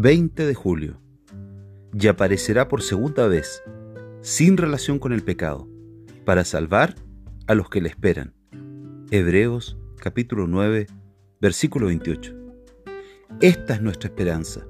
[0.00, 1.00] 20 de julio.
[1.92, 3.64] Y aparecerá por segunda vez,
[4.20, 5.68] sin relación con el pecado,
[6.24, 6.94] para salvar
[7.48, 8.32] a los que le esperan.
[9.10, 10.86] Hebreos capítulo 9,
[11.40, 12.32] versículo 28.
[13.40, 14.64] Esta es nuestra esperanza.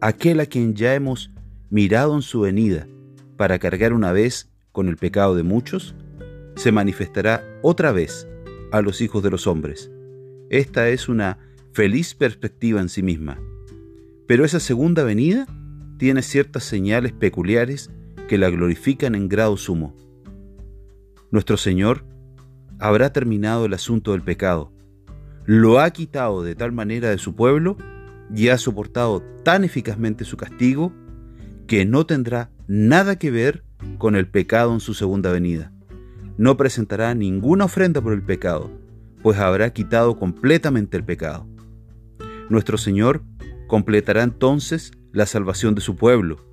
[0.00, 1.30] Aquel a quien ya hemos
[1.68, 2.88] mirado en su venida
[3.36, 5.94] para cargar una vez con el pecado de muchos,
[6.56, 8.26] se manifestará otra vez
[8.72, 9.90] a los hijos de los hombres.
[10.48, 11.38] Esta es una
[11.74, 13.38] feliz perspectiva en sí misma.
[14.28, 15.48] Pero esa segunda venida
[15.98, 17.90] tiene ciertas señales peculiares
[18.28, 19.96] que la glorifican en grado sumo.
[21.32, 22.04] Nuestro Señor
[22.78, 24.72] habrá terminado el asunto del pecado,
[25.48, 27.78] lo ha quitado de tal manera de su pueblo
[28.34, 30.92] y ha soportado tan eficazmente su castigo
[31.66, 33.64] que no tendrá nada que ver
[33.96, 35.72] con el pecado en su segunda venida.
[36.36, 38.70] No presentará ninguna ofrenda por el pecado,
[39.22, 41.46] pues habrá quitado completamente el pecado.
[42.50, 43.22] Nuestro Señor
[43.68, 46.44] completará entonces la salvación de su pueblo.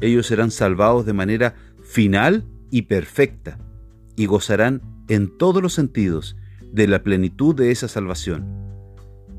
[0.00, 3.58] Ellos serán salvados de manera final y perfecta
[4.14, 6.36] y gozarán en todos los sentidos
[6.72, 8.46] de la plenitud de esa salvación.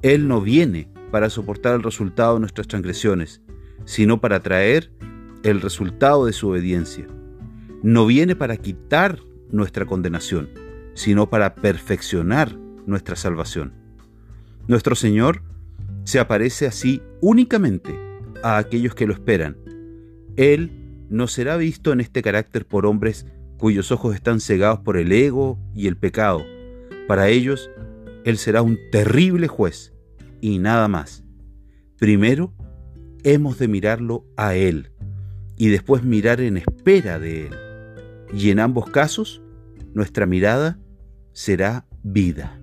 [0.02, 3.42] Él no viene para soportar el resultado de nuestras transgresiones,
[3.86, 4.92] sino para traer
[5.44, 7.08] el resultado de su obediencia.
[7.84, 9.20] No viene para quitar
[9.52, 10.50] nuestra condenación,
[10.94, 13.74] sino para perfeccionar nuestra salvación.
[14.68, 15.42] Nuestro Señor
[16.10, 17.96] se aparece así únicamente
[18.42, 19.58] a aquellos que lo esperan.
[20.38, 20.72] Él
[21.08, 23.28] no será visto en este carácter por hombres
[23.60, 26.44] cuyos ojos están cegados por el ego y el pecado.
[27.08, 27.70] Para ellos,
[28.26, 29.94] Él será un terrible juez
[30.42, 31.24] y nada más.
[32.00, 32.56] Primero,
[33.24, 34.92] hemos de mirarlo a Él
[35.58, 37.56] y después mirar en espera de Él.
[38.34, 39.44] Y en ambos casos,
[39.94, 40.80] nuestra mirada
[41.34, 42.59] será vida.